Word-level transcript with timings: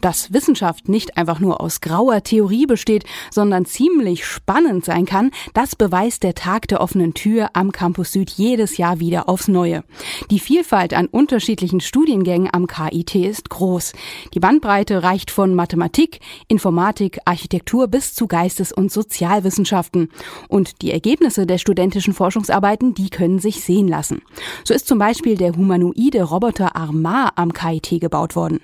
Dass 0.00 0.32
Wissenschaft 0.32 0.88
nicht 0.88 1.16
einfach 1.16 1.40
nur 1.40 1.60
aus 1.60 1.80
grauer 1.80 2.22
Theorie 2.22 2.66
besteht, 2.66 3.04
sondern 3.32 3.64
ziemlich 3.64 4.24
spannend 4.24 4.84
sein 4.84 5.06
kann, 5.06 5.32
das 5.54 5.74
beweist 5.74 6.22
der 6.22 6.34
Tag 6.34 6.68
der 6.68 6.80
offenen 6.80 7.14
Tür 7.14 7.50
am 7.54 7.72
Campus 7.72 8.12
Süd 8.12 8.30
jedes 8.30 8.76
Jahr 8.76 9.00
wieder 9.00 9.28
aufs 9.28 9.48
Neue. 9.48 9.82
Die 10.30 10.38
Vielfalt 10.38 10.94
an 10.94 11.06
unterschiedlichen 11.06 11.80
Studiengängen 11.80 12.48
am 12.52 12.66
KIT 12.68 13.16
ist 13.16 13.50
groß. 13.50 13.92
Die 14.34 14.40
Bandbreite 14.40 15.02
reicht 15.02 15.32
von 15.32 15.54
Mathematik, 15.54 16.20
Informatik, 16.46 17.18
Architektur 17.24 17.88
bis 17.88 18.14
zu 18.14 18.28
Geistes- 18.28 18.72
und 18.72 18.92
Sozialwissenschaften. 18.92 20.10
Und 20.48 20.80
die 20.82 20.92
Ergebnisse 20.92 21.46
der 21.46 21.58
studentischen 21.58 22.14
Forschungsarbeiten, 22.14 22.94
die 22.94 23.10
können 23.10 23.40
sich 23.40 23.64
sehen 23.64 23.88
lassen. 23.88 24.22
So 24.64 24.74
ist 24.74 24.86
zum 24.86 24.98
Beispiel 24.98 25.36
der 25.36 25.56
humanoide 25.56 26.22
Roboter 26.22 26.76
Armar 26.76 27.32
am 27.36 27.52
KIT 27.52 28.00
gebaut 28.00 28.36
worden. 28.36 28.60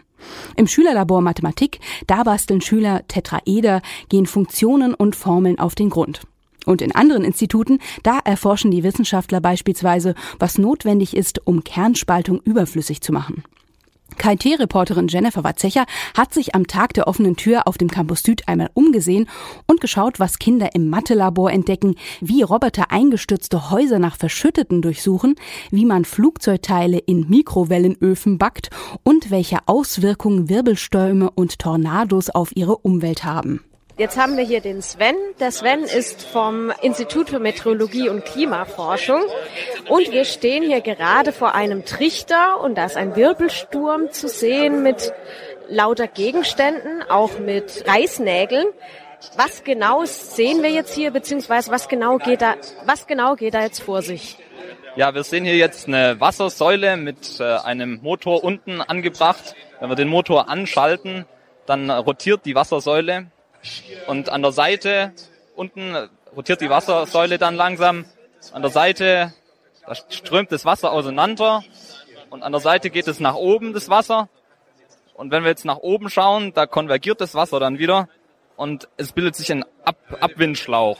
Im 0.56 0.66
Schülerlabor 0.66 1.20
Mathematik, 1.20 1.80
da 2.06 2.22
basteln 2.22 2.60
Schüler 2.60 3.02
Tetraeder, 3.08 3.82
gehen 4.08 4.26
Funktionen 4.26 4.94
und 4.94 5.16
Formeln 5.16 5.58
auf 5.58 5.74
den 5.74 5.90
Grund. 5.90 6.22
Und 6.66 6.80
in 6.80 6.94
anderen 6.94 7.24
Instituten, 7.24 7.78
da 8.02 8.18
erforschen 8.24 8.70
die 8.70 8.82
Wissenschaftler 8.82 9.40
beispielsweise, 9.40 10.14
was 10.38 10.58
notwendig 10.58 11.16
ist, 11.16 11.46
um 11.46 11.62
Kernspaltung 11.62 12.40
überflüssig 12.44 13.00
zu 13.00 13.12
machen. 13.12 13.44
KIT-Reporterin 14.18 15.08
Jennifer 15.08 15.44
Watzecher 15.44 15.86
hat 16.16 16.32
sich 16.32 16.54
am 16.54 16.66
Tag 16.66 16.94
der 16.94 17.06
offenen 17.06 17.36
Tür 17.36 17.66
auf 17.66 17.78
dem 17.78 17.90
Campus 17.90 18.22
Süd 18.22 18.48
einmal 18.48 18.70
umgesehen 18.74 19.28
und 19.66 19.80
geschaut, 19.80 20.20
was 20.20 20.38
Kinder 20.38 20.74
im 20.74 20.88
Mathelabor 20.88 21.50
entdecken, 21.50 21.96
wie 22.20 22.42
Roboter 22.42 22.90
eingestürzte 22.90 23.70
Häuser 23.70 23.98
nach 23.98 24.16
Verschütteten 24.16 24.82
durchsuchen, 24.82 25.34
wie 25.70 25.84
man 25.84 26.04
Flugzeugteile 26.04 26.98
in 26.98 27.28
Mikrowellenöfen 27.28 28.38
backt 28.38 28.70
und 29.02 29.30
welche 29.30 29.58
Auswirkungen 29.66 30.48
Wirbelstürme 30.48 31.30
und 31.30 31.58
Tornados 31.58 32.30
auf 32.30 32.54
ihre 32.56 32.76
Umwelt 32.76 33.24
haben. 33.24 33.60
Jetzt 33.96 34.18
haben 34.18 34.36
wir 34.36 34.42
hier 34.42 34.60
den 34.60 34.82
Sven. 34.82 35.14
Der 35.38 35.52
Sven 35.52 35.84
ist 35.84 36.26
vom 36.26 36.72
Institut 36.82 37.30
für 37.30 37.38
Meteorologie 37.38 38.08
und 38.08 38.24
Klimaforschung. 38.24 39.22
Und 39.88 40.10
wir 40.10 40.24
stehen 40.24 40.64
hier 40.64 40.80
gerade 40.80 41.30
vor 41.30 41.54
einem 41.54 41.84
Trichter 41.84 42.60
und 42.60 42.74
da 42.74 42.86
ist 42.86 42.96
ein 42.96 43.14
Wirbelsturm 43.14 44.10
zu 44.10 44.26
sehen 44.26 44.82
mit 44.82 45.12
lauter 45.68 46.08
Gegenständen, 46.08 47.04
auch 47.08 47.38
mit 47.38 47.84
Reißnägeln. 47.86 48.66
Was 49.36 49.62
genau 49.62 50.04
sehen 50.06 50.64
wir 50.64 50.70
jetzt 50.70 50.92
hier, 50.92 51.12
beziehungsweise 51.12 51.70
was 51.70 51.88
genau 51.88 52.18
geht 52.18 52.42
da, 52.42 52.56
was 52.86 53.06
genau 53.06 53.36
geht 53.36 53.54
da 53.54 53.62
jetzt 53.62 53.80
vor 53.80 54.02
sich? 54.02 54.38
Ja, 54.96 55.14
wir 55.14 55.22
sehen 55.22 55.44
hier 55.44 55.56
jetzt 55.56 55.86
eine 55.86 56.18
Wassersäule 56.18 56.96
mit 56.96 57.38
äh, 57.38 57.44
einem 57.44 58.00
Motor 58.02 58.42
unten 58.42 58.80
angebracht. 58.80 59.54
Wenn 59.78 59.88
wir 59.88 59.96
den 59.96 60.08
Motor 60.08 60.48
anschalten, 60.48 61.26
dann 61.64 61.90
rotiert 61.90 62.44
die 62.44 62.56
Wassersäule 62.56 63.30
und 64.06 64.28
an 64.28 64.42
der 64.42 64.52
Seite 64.52 65.12
unten 65.54 66.08
rotiert 66.34 66.60
die 66.60 66.70
Wassersäule 66.70 67.38
dann 67.38 67.54
langsam. 67.54 68.04
An 68.52 68.62
der 68.62 68.70
Seite 68.70 69.32
da 69.86 69.94
strömt 69.94 70.50
das 70.50 70.64
Wasser 70.64 70.92
auseinander 70.92 71.62
und 72.30 72.42
an 72.42 72.52
der 72.52 72.60
Seite 72.60 72.90
geht 72.90 73.06
es 73.06 73.20
nach 73.20 73.34
oben, 73.34 73.74
das 73.74 73.90
Wasser. 73.90 74.28
Und 75.14 75.30
wenn 75.30 75.42
wir 75.42 75.50
jetzt 75.50 75.64
nach 75.64 75.78
oben 75.78 76.08
schauen, 76.08 76.52
da 76.54 76.66
konvergiert 76.66 77.20
das 77.20 77.34
Wasser 77.34 77.60
dann 77.60 77.78
wieder 77.78 78.08
und 78.56 78.88
es 78.96 79.12
bildet 79.12 79.36
sich 79.36 79.52
ein 79.52 79.64
Ab 79.84 79.96
Abwindschlauch. 80.20 80.98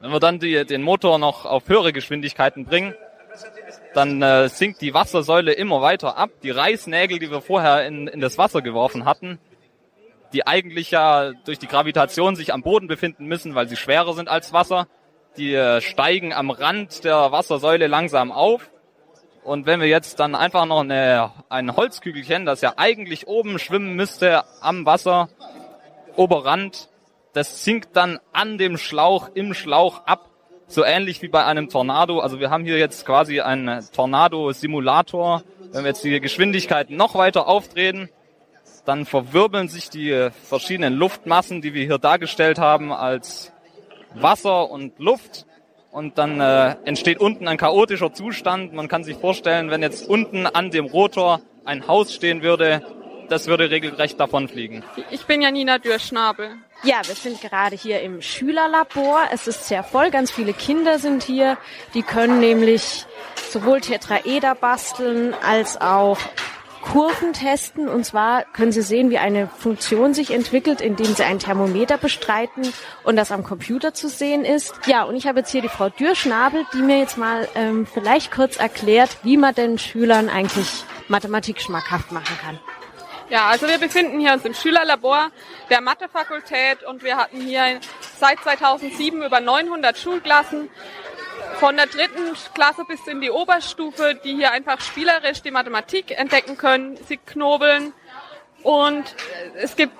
Wenn 0.00 0.10
wir 0.10 0.20
dann 0.20 0.38
die, 0.38 0.64
den 0.64 0.82
Motor 0.82 1.18
noch 1.18 1.44
auf 1.44 1.68
höhere 1.68 1.92
Geschwindigkeiten 1.92 2.64
bringen, 2.64 2.94
dann 3.94 4.22
äh, 4.22 4.48
sinkt 4.48 4.80
die 4.80 4.94
Wassersäule 4.94 5.52
immer 5.52 5.82
weiter 5.82 6.16
ab. 6.16 6.30
Die 6.42 6.50
Reißnägel, 6.50 7.18
die 7.18 7.30
wir 7.30 7.42
vorher 7.42 7.86
in, 7.86 8.08
in 8.08 8.20
das 8.20 8.38
Wasser 8.38 8.62
geworfen 8.62 9.04
hatten, 9.04 9.38
die 10.32 10.46
eigentlich 10.46 10.90
ja 10.90 11.32
durch 11.44 11.58
die 11.58 11.68
Gravitation 11.68 12.36
sich 12.36 12.52
am 12.52 12.62
Boden 12.62 12.86
befinden 12.86 13.26
müssen, 13.26 13.54
weil 13.54 13.68
sie 13.68 13.76
schwerer 13.76 14.12
sind 14.14 14.28
als 14.28 14.52
Wasser. 14.52 14.86
Die 15.36 15.54
äh, 15.54 15.80
steigen 15.80 16.32
am 16.32 16.50
Rand 16.50 17.04
der 17.04 17.32
Wassersäule 17.32 17.86
langsam 17.86 18.32
auf. 18.32 18.70
Und 19.44 19.66
wenn 19.66 19.80
wir 19.80 19.88
jetzt 19.88 20.20
dann 20.20 20.34
einfach 20.34 20.66
noch 20.66 20.80
eine, 20.80 21.30
ein 21.48 21.74
Holzkügelchen, 21.74 22.44
das 22.44 22.60
ja 22.60 22.74
eigentlich 22.76 23.26
oben 23.28 23.58
schwimmen 23.58 23.94
müsste 23.94 24.44
am 24.60 24.84
Wasser, 24.84 25.28
Oberrand, 26.16 26.90
das 27.32 27.64
sinkt 27.64 27.96
dann 27.96 28.18
an 28.32 28.58
dem 28.58 28.76
Schlauch, 28.76 29.30
im 29.34 29.54
Schlauch 29.54 30.04
ab, 30.04 30.28
so 30.66 30.84
ähnlich 30.84 31.22
wie 31.22 31.28
bei 31.28 31.44
einem 31.44 31.68
Tornado. 31.68 32.20
Also 32.20 32.40
wir 32.40 32.50
haben 32.50 32.64
hier 32.64 32.78
jetzt 32.78 33.06
quasi 33.06 33.40
einen 33.40 33.86
Tornado-Simulator. 33.92 35.42
Wenn 35.72 35.84
wir 35.84 35.88
jetzt 35.88 36.04
die 36.04 36.20
Geschwindigkeit 36.20 36.90
noch 36.90 37.14
weiter 37.14 37.46
auftreten, 37.46 38.10
dann 38.88 39.04
verwirbeln 39.04 39.68
sich 39.68 39.90
die 39.90 40.30
verschiedenen 40.44 40.94
Luftmassen, 40.94 41.60
die 41.60 41.74
wir 41.74 41.84
hier 41.84 41.98
dargestellt 41.98 42.58
haben, 42.58 42.90
als 42.90 43.52
Wasser 44.14 44.70
und 44.70 44.98
Luft. 44.98 45.44
Und 45.90 46.16
dann 46.16 46.40
äh, 46.40 46.74
entsteht 46.86 47.20
unten 47.20 47.48
ein 47.48 47.58
chaotischer 47.58 48.14
Zustand. 48.14 48.72
Man 48.72 48.88
kann 48.88 49.04
sich 49.04 49.18
vorstellen, 49.18 49.70
wenn 49.70 49.82
jetzt 49.82 50.08
unten 50.08 50.46
an 50.46 50.70
dem 50.70 50.86
Rotor 50.86 51.42
ein 51.66 51.86
Haus 51.86 52.14
stehen 52.14 52.42
würde, 52.42 52.82
das 53.28 53.46
würde 53.46 53.70
regelrecht 53.70 54.18
davonfliegen. 54.18 54.82
Ich 55.10 55.26
bin 55.26 55.42
Janina 55.42 55.76
Dürrschnabel. 55.76 56.56
Ja, 56.82 57.02
wir 57.04 57.14
sind 57.14 57.42
gerade 57.42 57.76
hier 57.76 58.00
im 58.00 58.22
Schülerlabor. 58.22 59.20
Es 59.32 59.46
ist 59.46 59.68
sehr 59.68 59.82
voll, 59.82 60.10
ganz 60.10 60.30
viele 60.30 60.54
Kinder 60.54 60.98
sind 60.98 61.24
hier. 61.24 61.58
Die 61.92 62.02
können 62.02 62.40
nämlich 62.40 63.04
sowohl 63.50 63.82
Tetraeder 63.82 64.54
basteln 64.54 65.34
als 65.42 65.78
auch 65.78 66.18
Kurven 66.82 67.32
testen. 67.32 67.88
Und 67.88 68.04
zwar 68.04 68.44
können 68.44 68.72
Sie 68.72 68.82
sehen, 68.82 69.10
wie 69.10 69.18
eine 69.18 69.48
Funktion 69.48 70.14
sich 70.14 70.30
entwickelt, 70.30 70.80
indem 70.80 71.14
Sie 71.14 71.24
ein 71.24 71.38
Thermometer 71.38 71.98
bestreiten 71.98 72.72
und 73.04 73.16
das 73.16 73.32
am 73.32 73.44
Computer 73.44 73.94
zu 73.94 74.08
sehen 74.08 74.44
ist. 74.44 74.74
Ja, 74.86 75.04
und 75.04 75.16
ich 75.16 75.26
habe 75.26 75.40
jetzt 75.40 75.50
hier 75.50 75.62
die 75.62 75.68
Frau 75.68 75.88
Dürrschnabel, 75.88 76.66
die 76.72 76.82
mir 76.82 76.98
jetzt 76.98 77.18
mal 77.18 77.48
ähm, 77.54 77.86
vielleicht 77.86 78.32
kurz 78.32 78.56
erklärt, 78.56 79.18
wie 79.22 79.36
man 79.36 79.54
den 79.54 79.78
Schülern 79.78 80.28
eigentlich 80.28 80.84
Mathematik 81.08 81.60
schmackhaft 81.60 82.12
machen 82.12 82.36
kann. 82.42 82.58
Ja, 83.30 83.48
also 83.48 83.68
wir 83.68 83.78
befinden 83.78 84.20
hier 84.20 84.32
uns 84.32 84.44
im 84.46 84.54
Schülerlabor 84.54 85.30
der 85.68 85.82
Mathefakultät 85.82 86.82
und 86.84 87.02
wir 87.02 87.16
hatten 87.16 87.42
hier 87.42 87.78
seit 88.18 88.40
2007 88.40 89.22
über 89.22 89.40
900 89.40 89.98
Schulklassen 89.98 90.70
von 91.58 91.76
der 91.76 91.86
dritten 91.86 92.36
Klasse 92.54 92.84
bis 92.84 93.06
in 93.06 93.20
die 93.20 93.30
Oberstufe, 93.30 94.18
die 94.22 94.34
hier 94.34 94.52
einfach 94.52 94.80
spielerisch 94.80 95.42
die 95.42 95.50
Mathematik 95.50 96.16
entdecken 96.16 96.56
können. 96.56 96.96
Sie 97.08 97.16
knobeln 97.16 97.92
und 98.62 99.14
es 99.54 99.74
gibt 99.76 99.94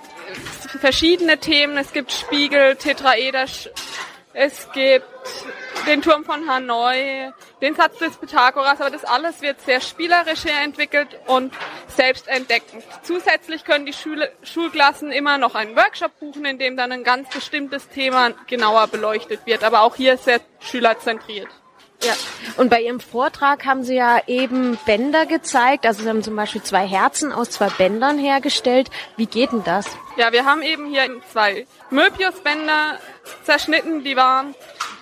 verschiedene 0.80 1.38
Themen. 1.38 1.76
Es 1.76 1.92
gibt 1.92 2.12
Spiegel, 2.12 2.76
Tetraeder, 2.76 3.46
es 4.40 4.70
gibt 4.72 5.04
den 5.88 6.00
Turm 6.00 6.24
von 6.24 6.48
Hanoi, 6.48 7.32
den 7.60 7.74
Satz 7.74 7.98
des 7.98 8.16
Pythagoras, 8.16 8.80
aber 8.80 8.90
das 8.90 9.04
alles 9.04 9.42
wird 9.42 9.60
sehr 9.62 9.80
spielerisch 9.80 10.44
entwickelt 10.62 11.08
und 11.26 11.52
selbstentdeckend. 11.88 12.84
Zusätzlich 13.02 13.64
können 13.64 13.84
die 13.84 13.92
Schule, 13.92 14.30
Schulklassen 14.44 15.10
immer 15.10 15.38
noch 15.38 15.56
einen 15.56 15.74
Workshop 15.74 16.20
buchen, 16.20 16.44
in 16.44 16.56
dem 16.56 16.76
dann 16.76 16.92
ein 16.92 17.02
ganz 17.02 17.28
bestimmtes 17.30 17.88
Thema 17.88 18.30
genauer 18.46 18.86
beleuchtet 18.86 19.40
wird, 19.44 19.64
aber 19.64 19.82
auch 19.82 19.96
hier 19.96 20.16
sehr 20.16 20.40
schülerzentriert. 20.60 21.48
Ja, 22.04 22.12
und 22.56 22.70
bei 22.70 22.82
Ihrem 22.82 23.00
Vortrag 23.00 23.66
haben 23.66 23.82
Sie 23.82 23.96
ja 23.96 24.20
eben 24.28 24.78
Bänder 24.86 25.26
gezeigt. 25.26 25.84
Also 25.84 26.04
Sie 26.04 26.08
haben 26.08 26.22
zum 26.22 26.36
Beispiel 26.36 26.62
zwei 26.62 26.86
Herzen 26.86 27.32
aus 27.32 27.50
zwei 27.50 27.70
Bändern 27.70 28.18
hergestellt. 28.18 28.88
Wie 29.16 29.26
geht 29.26 29.50
denn 29.50 29.64
das? 29.64 29.86
Ja, 30.16 30.30
wir 30.30 30.44
haben 30.44 30.62
eben 30.62 30.86
hier 30.86 31.08
zwei 31.32 31.66
Möbiusbänder 31.90 33.00
zerschnitten, 33.48 34.04
die 34.04 34.14
waren 34.14 34.54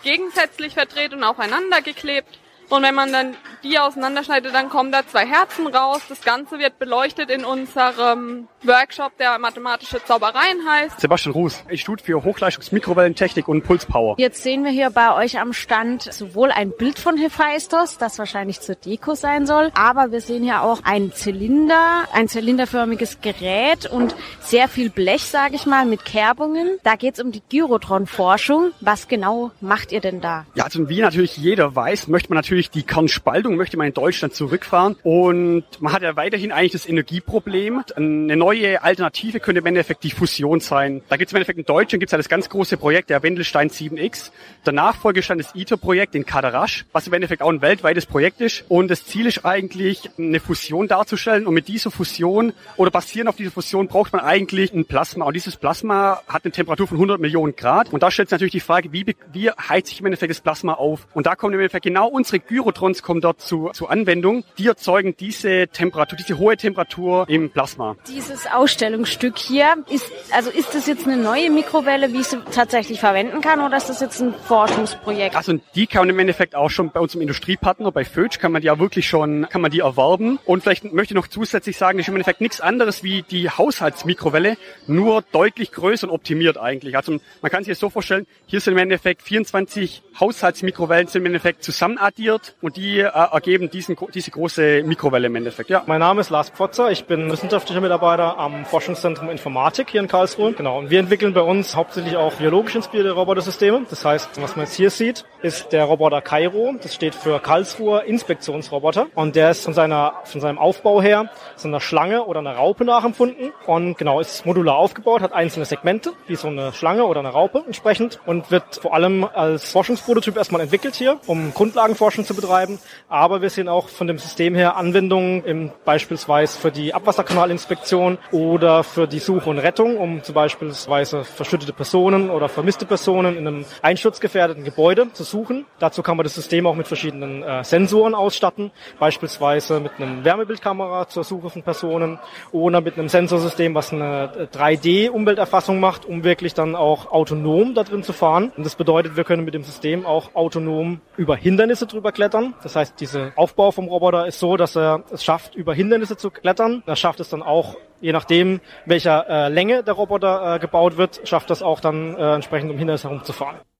gegensätzlich 0.04 0.74
verdreht 0.74 1.12
und 1.12 1.24
aufeinander 1.24 1.82
geklebt. 1.82 2.38
Und 2.68 2.84
wenn 2.84 2.94
man 2.94 3.12
dann 3.12 3.36
die 3.62 3.78
auseinanderschneidet, 3.78 4.54
dann 4.54 4.68
kommen 4.68 4.92
da 4.92 5.06
zwei 5.06 5.26
Herzen 5.26 5.66
raus. 5.66 6.02
Das 6.08 6.22
Ganze 6.22 6.58
wird 6.58 6.78
beleuchtet 6.78 7.30
in 7.30 7.44
unserem 7.44 8.48
Workshop, 8.62 9.16
der 9.18 9.38
mathematische 9.38 10.02
Zaubereien 10.04 10.68
heißt. 10.68 11.00
Sebastian 11.00 11.32
Ruß, 11.32 11.64
Institut 11.68 12.00
für 12.00 12.22
Hochleistungsmikrowellentechnik 12.22 13.48
und 13.48 13.62
Pulspower. 13.62 14.16
Jetzt 14.18 14.42
sehen 14.42 14.64
wir 14.64 14.70
hier 14.70 14.90
bei 14.90 15.14
euch 15.14 15.38
am 15.38 15.52
Stand 15.52 16.02
sowohl 16.02 16.50
ein 16.50 16.72
Bild 16.76 16.98
von 16.98 17.16
Hephaistos, 17.16 17.98
das 17.98 18.18
wahrscheinlich 18.18 18.60
zur 18.60 18.74
Deko 18.74 19.14
sein 19.14 19.46
soll, 19.46 19.70
aber 19.74 20.12
wir 20.12 20.20
sehen 20.20 20.42
hier 20.42 20.62
auch 20.62 20.82
einen 20.84 21.12
Zylinder, 21.12 22.04
ein 22.12 22.28
zylinderförmiges 22.28 23.20
Gerät 23.20 23.86
und 23.86 24.14
sehr 24.40 24.68
viel 24.68 24.90
Blech, 24.90 25.24
sage 25.24 25.54
ich 25.54 25.66
mal, 25.66 25.86
mit 25.86 26.04
Kerbungen. 26.04 26.78
Da 26.82 26.96
geht 26.96 27.14
es 27.14 27.20
um 27.20 27.32
die 27.32 27.42
Gyrotron-Forschung. 27.48 28.72
Was 28.80 29.08
genau 29.08 29.50
macht 29.60 29.92
ihr 29.92 30.00
denn 30.00 30.20
da? 30.20 30.46
Ja, 30.54 30.64
also 30.64 30.88
wie 30.88 31.00
natürlich 31.00 31.36
jeder 31.36 31.74
weiß, 31.74 32.08
möchte 32.08 32.30
man 32.30 32.36
natürlich 32.36 32.70
die 32.70 32.82
Kernspaltung 32.82 33.45
Haltung 33.46 33.56
möchte 33.56 33.76
man 33.76 33.86
in 33.86 33.94
Deutschland 33.94 34.34
zurückfahren. 34.34 34.96
Und 35.04 35.64
man 35.78 35.92
hat 35.92 36.02
ja 36.02 36.16
weiterhin 36.16 36.50
eigentlich 36.50 36.72
das 36.72 36.88
Energieproblem. 36.88 37.84
Eine 37.94 38.36
neue 38.36 38.82
Alternative 38.82 39.38
könnte 39.38 39.60
im 39.60 39.66
Endeffekt 39.66 40.02
die 40.02 40.10
Fusion 40.10 40.58
sein. 40.58 41.02
Da 41.08 41.16
gibt 41.16 41.28
es 41.28 41.32
im 41.32 41.36
Endeffekt 41.36 41.58
in 41.60 41.64
Deutschland 41.64 42.00
gibt's 42.00 42.10
ja 42.10 42.18
das 42.18 42.28
ganz 42.28 42.48
große 42.48 42.76
Projekt, 42.76 43.10
der 43.10 43.22
Wendelstein 43.22 43.70
7X. 43.70 44.32
Der 44.64 44.72
Nachfolgestand 44.72 45.40
das 45.40 45.54
ITER-Projekt 45.54 46.16
in 46.16 46.26
Kadarasch, 46.26 46.86
was 46.92 47.06
im 47.06 47.12
Endeffekt 47.12 47.42
auch 47.42 47.50
ein 47.50 47.62
weltweites 47.62 48.06
Projekt 48.06 48.40
ist. 48.40 48.64
Und 48.68 48.88
das 48.88 49.04
Ziel 49.06 49.26
ist 49.26 49.44
eigentlich, 49.44 50.10
eine 50.18 50.40
Fusion 50.40 50.88
darzustellen. 50.88 51.46
Und 51.46 51.54
mit 51.54 51.68
dieser 51.68 51.92
Fusion 51.92 52.52
oder 52.76 52.90
basierend 52.90 53.28
auf 53.28 53.36
dieser 53.36 53.52
Fusion 53.52 53.86
braucht 53.86 54.12
man 54.12 54.22
eigentlich 54.22 54.72
ein 54.72 54.86
Plasma. 54.86 55.24
Und 55.24 55.34
dieses 55.34 55.56
Plasma 55.56 56.20
hat 56.26 56.44
eine 56.44 56.52
Temperatur 56.52 56.88
von 56.88 56.96
100 56.96 57.20
Millionen 57.20 57.54
Grad. 57.54 57.92
Und 57.92 58.02
da 58.02 58.10
stellt 58.10 58.28
sich 58.28 58.34
natürlich 58.34 58.52
die 58.52 58.60
Frage, 58.60 58.92
wie, 58.92 59.14
wie 59.32 59.50
heizt 59.50 59.88
sich 59.88 60.00
im 60.00 60.06
Endeffekt 60.06 60.30
das 60.30 60.40
Plasma 60.40 60.74
auf? 60.74 61.06
Und 61.14 61.26
da 61.26 61.36
kommt 61.36 61.54
im 61.54 61.60
Endeffekt 61.60 61.84
genau 61.84 62.08
unsere 62.08 62.40
Gyrotrons 62.40 63.02
kommen 63.02 63.20
dort 63.20 63.35
zu, 63.36 63.70
zu 63.72 63.88
Anwendung. 63.88 64.44
Die 64.58 64.66
erzeugen 64.66 65.16
diese 65.18 65.68
Temperatur, 65.68 66.18
diese 66.18 66.38
hohe 66.38 66.56
Temperatur 66.56 67.26
im 67.28 67.50
Plasma. 67.50 67.96
Dieses 68.08 68.46
Ausstellungsstück 68.46 69.38
hier, 69.38 69.76
ist, 69.90 70.10
also 70.32 70.50
ist 70.50 70.74
das 70.74 70.86
jetzt 70.86 71.06
eine 71.06 71.16
neue 71.16 71.50
Mikrowelle, 71.50 72.12
wie 72.12 72.20
ich 72.20 72.26
sie 72.26 72.38
tatsächlich 72.52 73.00
verwenden 73.00 73.40
kann, 73.40 73.60
oder 73.60 73.76
ist 73.76 73.88
das 73.88 74.00
jetzt 74.00 74.20
ein 74.20 74.34
Forschungsprojekt? 74.34 75.36
Also 75.36 75.54
die 75.74 75.86
kann 75.86 76.02
man 76.02 76.10
im 76.10 76.18
Endeffekt 76.18 76.54
auch 76.54 76.70
schon 76.70 76.90
bei 76.90 77.00
unserem 77.00 77.22
Industriepartner, 77.22 77.92
bei 77.92 78.04
Fötsch, 78.04 78.38
kann 78.38 78.52
man 78.52 78.62
die 78.62 78.66
ja 78.66 78.78
wirklich 78.78 79.06
schon, 79.06 79.48
kann 79.48 79.60
man 79.60 79.70
die 79.70 79.80
erwerben. 79.80 80.38
Und 80.44 80.62
vielleicht 80.62 80.92
möchte 80.92 81.14
ich 81.14 81.16
noch 81.16 81.28
zusätzlich 81.28 81.76
sagen, 81.76 81.98
das 81.98 82.04
ist 82.04 82.08
im 82.08 82.14
Endeffekt 82.14 82.40
nichts 82.40 82.60
anderes 82.60 83.02
wie 83.02 83.22
die 83.22 83.50
Haushaltsmikrowelle, 83.50 84.56
nur 84.86 85.22
deutlich 85.32 85.72
größer 85.72 86.06
und 86.08 86.12
optimiert 86.12 86.58
eigentlich. 86.58 86.96
Also 86.96 87.18
man 87.42 87.50
kann 87.50 87.64
sich 87.64 87.72
das 87.72 87.80
so 87.80 87.90
vorstellen, 87.90 88.26
hier 88.46 88.60
sind 88.60 88.72
im 88.74 88.78
Endeffekt 88.78 89.22
24 89.22 90.02
Haushaltsmikrowellen 90.18 91.08
sind 91.08 91.22
im 91.22 91.26
Endeffekt 91.26 91.62
zusammenaddiert 91.62 92.56
und 92.60 92.76
die 92.76 93.00
äh, 93.00 93.10
ergeben 93.32 93.70
diesen, 93.70 93.96
diese 94.12 94.30
große 94.30 94.82
Mikrowelle 94.84 95.26
im 95.26 95.36
Endeffekt. 95.36 95.70
Ja. 95.70 95.82
Mein 95.86 96.00
Name 96.00 96.20
ist 96.20 96.30
Lars 96.30 96.50
Pfotzer, 96.50 96.90
ich 96.90 97.04
bin 97.04 97.30
wissenschaftlicher 97.30 97.80
Mitarbeiter 97.80 98.38
am 98.38 98.64
Forschungszentrum 98.64 99.30
Informatik 99.30 99.90
hier 99.90 100.00
in 100.00 100.08
Karlsruhe. 100.08 100.52
Genau, 100.52 100.78
und 100.78 100.90
wir 100.90 101.00
entwickeln 101.00 101.34
bei 101.34 101.42
uns 101.42 101.76
hauptsächlich 101.76 102.16
auch 102.16 102.34
biologisch 102.34 102.74
inspirierte 102.74 103.12
Robotersysteme. 103.12 103.86
Das 103.88 104.04
heißt, 104.04 104.40
was 104.40 104.56
man 104.56 104.64
jetzt 104.66 104.74
hier 104.74 104.90
sieht, 104.90 105.24
ist 105.42 105.72
der 105.72 105.84
Roboter 105.84 106.20
Cairo. 106.20 106.74
Das 106.82 106.94
steht 106.94 107.14
für 107.14 107.40
Karlsruher 107.40 108.04
Inspektionsroboter 108.04 109.06
und 109.14 109.36
der 109.36 109.50
ist 109.50 109.64
von 109.64 109.74
seiner 109.74 110.14
von 110.24 110.40
seinem 110.40 110.58
Aufbau 110.58 111.02
her 111.02 111.30
so 111.56 111.68
einer 111.68 111.80
Schlange 111.80 112.24
oder 112.24 112.40
einer 112.40 112.54
Raupe 112.54 112.84
nachempfunden 112.84 113.52
und 113.66 113.98
genau 113.98 114.20
ist 114.20 114.46
modular 114.46 114.76
aufgebaut, 114.76 115.22
hat 115.22 115.32
einzelne 115.32 115.64
Segmente 115.64 116.12
wie 116.26 116.36
so 116.36 116.48
eine 116.48 116.72
Schlange 116.72 117.04
oder 117.04 117.20
eine 117.20 117.30
Raupe 117.30 117.62
entsprechend 117.66 118.20
und 118.26 118.50
wird 118.50 118.76
vor 118.76 118.94
allem 118.94 119.24
als 119.24 119.70
Forschungsprototyp 119.70 120.36
erstmal 120.36 120.60
entwickelt 120.60 120.94
hier, 120.94 121.18
um 121.26 121.52
Grundlagenforschung 121.54 122.24
zu 122.24 122.34
betreiben. 122.34 122.78
Aber 123.16 123.40
wir 123.40 123.48
sehen 123.48 123.66
auch 123.66 123.88
von 123.88 124.08
dem 124.08 124.18
System 124.18 124.54
her 124.54 124.76
Anwendungen 124.76 125.42
im, 125.42 125.70
beispielsweise 125.86 126.58
für 126.58 126.70
die 126.70 126.92
Abwasserkanalinspektion 126.92 128.18
oder 128.30 128.84
für 128.84 129.08
die 129.08 129.20
Suche 129.20 129.48
und 129.48 129.58
Rettung, 129.58 129.96
um 129.96 130.22
zum 130.22 130.34
beispielsweise 130.34 131.24
verschüttete 131.24 131.72
Personen 131.72 132.28
oder 132.28 132.50
vermisste 132.50 132.84
Personen 132.84 133.38
in 133.38 133.48
einem 133.48 133.64
einsturzgefährdeten 133.80 134.64
Gebäude 134.64 135.10
zu 135.14 135.24
suchen. 135.24 135.64
Dazu 135.78 136.02
kann 136.02 136.18
man 136.18 136.24
das 136.24 136.34
System 136.34 136.66
auch 136.66 136.74
mit 136.74 136.88
verschiedenen 136.88 137.42
äh, 137.42 137.64
Sensoren 137.64 138.14
ausstatten, 138.14 138.70
beispielsweise 138.98 139.80
mit 139.80 139.92
einem 139.98 140.22
Wärmebildkamera 140.22 141.08
zur 141.08 141.24
Suche 141.24 141.48
von 141.48 141.62
Personen 141.62 142.18
oder 142.52 142.82
mit 142.82 142.98
einem 142.98 143.08
Sensorsystem, 143.08 143.74
was 143.74 143.94
eine 143.94 144.30
3D-Umwelterfassung 144.52 145.80
macht, 145.80 146.04
um 146.04 146.22
wirklich 146.22 146.52
dann 146.52 146.76
auch 146.76 147.10
autonom 147.10 147.72
da 147.72 147.82
drin 147.82 148.02
zu 148.02 148.12
fahren. 148.12 148.52
Und 148.58 148.66
das 148.66 148.74
bedeutet, 148.74 149.16
wir 149.16 149.24
können 149.24 149.46
mit 149.46 149.54
dem 149.54 149.62
System 149.62 150.04
auch 150.04 150.34
autonom 150.34 151.00
über 151.16 151.34
Hindernisse 151.34 151.86
drüber 151.86 152.12
klettern. 152.12 152.52
Das 152.62 152.76
heißt, 152.76 153.05
dieser 153.06 153.32
Aufbau 153.36 153.70
vom 153.70 153.88
Roboter 153.88 154.26
ist 154.26 154.38
so, 154.38 154.56
dass 154.56 154.76
er 154.76 155.04
es 155.10 155.24
schafft, 155.24 155.54
über 155.54 155.74
Hindernisse 155.74 156.16
zu 156.16 156.30
klettern. 156.30 156.82
Er 156.86 156.96
schafft 156.96 157.20
es 157.20 157.28
dann 157.28 157.42
auch, 157.42 157.76
je 158.00 158.12
nachdem, 158.12 158.60
welcher 158.84 159.28
äh, 159.28 159.48
Länge 159.48 159.82
der 159.82 159.94
Roboter 159.94 160.56
äh, 160.56 160.58
gebaut 160.58 160.96
wird, 160.96 161.26
schafft 161.28 161.50
das 161.50 161.62
auch 161.62 161.80
dann 161.80 162.16
äh, 162.16 162.34
entsprechend 162.34 162.70
um 162.70 162.78
Hindernisse 162.78 163.08
herumzufahren. 163.08 163.58